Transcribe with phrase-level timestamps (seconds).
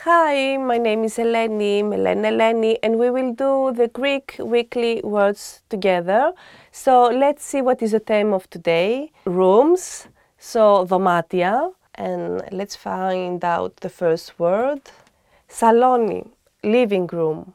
[0.00, 5.61] Hi, my name is Eleni, Melena Eleni, and we will do the Greek weekly words
[5.69, 6.33] together.
[6.71, 9.11] So let's see what is the theme of today.
[9.25, 10.07] Rooms,
[10.39, 14.81] so δωμάτια, and let's find out the first word.
[15.47, 16.27] Saloni,
[16.63, 17.53] living room.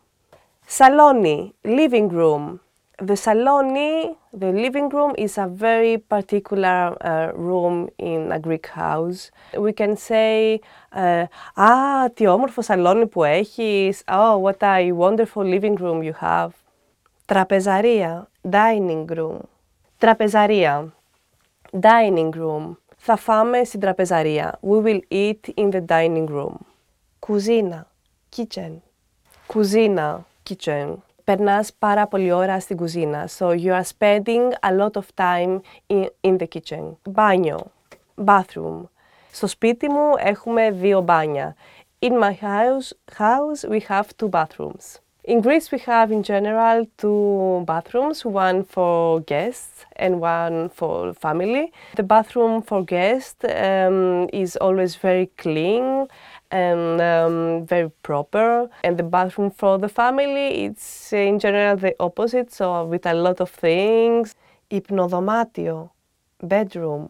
[0.69, 2.61] Saloni, living room.
[3.10, 9.32] The saloni, the living room, is a very particular uh, room in a Greek house.
[9.58, 10.60] We can say,
[10.96, 11.26] uh,
[11.62, 16.50] «Α, τι όμορφο σαλόνι που έχεις», «Oh, what a wonderful living room you have».
[17.26, 19.38] Τραπεζαρία, dining room.
[19.98, 20.94] Τραπεζαρία,
[21.82, 22.76] dining room.
[22.98, 24.60] Θα φάμε στην τραπεζαρία.
[24.62, 26.54] We will eat in the dining room.
[27.20, 27.88] Κουζίνα,
[28.36, 28.72] kitchen.
[29.48, 30.96] Κουζίνα, kitchen.
[31.27, 33.29] Περνάς πάρα πολύ ώρα στην κουζίνα.
[33.39, 36.97] So you are spending a lot of time in, in the kitchen.
[37.09, 37.73] Μπάνιο,
[38.25, 38.83] bathroom.
[39.33, 41.55] Στο σπίτι μου έχουμε δύο μπάνια.
[41.99, 45.01] In my house, house we have two bathrooms.
[45.33, 51.73] In Greece, we have in general two bathrooms, one for guests and one for family.
[51.97, 56.07] The bathroom for guests um, is always very clean
[56.50, 58.70] and um, very proper.
[58.84, 63.40] And the bathroom for the family, it's in general the opposite, so with a lot
[63.40, 64.36] of things.
[64.68, 65.92] Υπνοδωμάτιο,
[66.44, 67.08] bedroom.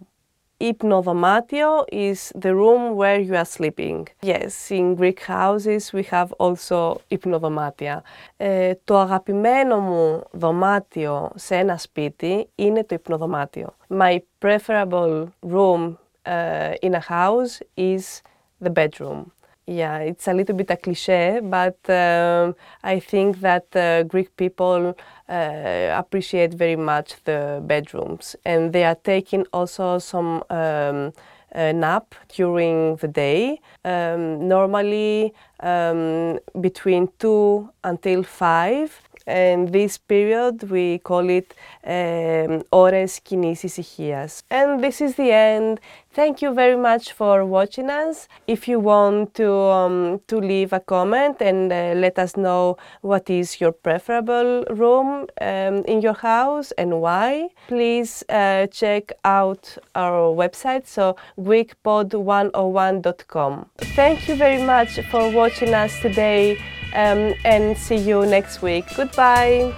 [0.57, 4.07] Υπνοδωμάτιο is the room where you are sleeping.
[4.21, 8.03] Yes, in Greek houses we have also υπνοδωμάτια.
[8.37, 13.75] Ε, το αγαπημένο μου δωμάτιο σε ένα σπίτι είναι το υπνοδωμάτιο.
[13.89, 18.21] My preferable room uh, in a house is
[18.60, 19.32] the bedroom.
[19.68, 22.54] Yeah, it's a little bit a cliche, but um,
[22.84, 24.94] I think that uh, Greek people
[25.28, 31.12] uh, appreciate very much the bedrooms, and they are taking also some um,
[31.52, 33.60] nap during the day.
[33.84, 43.20] Um, normally um, between two until five, and this period we call it um, Ores
[43.20, 44.42] Kinis Isichias.
[44.50, 45.80] And this is the end.
[46.16, 48.26] Thank you very much for watching us.
[48.46, 53.28] If you want to, um, to leave a comment and uh, let us know what
[53.28, 60.34] is your preferable room um, in your house and why, please uh, check out our
[60.34, 63.66] website, so greekpod101.com.
[63.76, 66.56] Thank you very much for watching us today
[66.96, 68.86] um, and see you next week.
[68.96, 69.72] Goodbye.